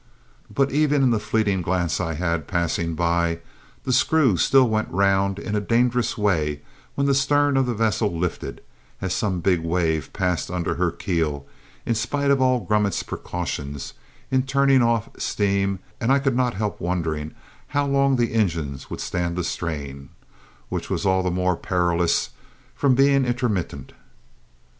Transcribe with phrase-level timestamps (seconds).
[0.49, 3.37] But even in the fleeting glance I had passing by,
[3.83, 6.63] the screw still went round in a dangerous way
[6.95, 8.63] when the stern of the vessel lifted,
[8.99, 11.45] as some big wave passed under her keel,
[11.85, 13.93] in spite of all Grummet's precautions
[14.31, 17.35] in turning off steam and I could not help wondering
[17.67, 20.09] how long the engines would stand the strain,
[20.69, 22.31] which was all the more perilous
[22.73, 23.93] from being intermittent.